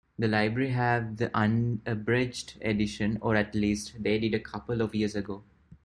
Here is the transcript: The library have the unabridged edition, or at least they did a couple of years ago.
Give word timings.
The 0.17 0.27
library 0.27 0.69
have 0.71 1.17
the 1.17 1.29
unabridged 1.37 2.57
edition, 2.63 3.19
or 3.21 3.35
at 3.35 3.53
least 3.53 3.93
they 4.01 4.17
did 4.17 4.33
a 4.33 4.39
couple 4.39 4.81
of 4.81 4.95
years 4.95 5.15
ago. 5.15 5.43